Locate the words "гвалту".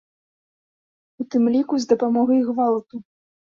2.51-2.95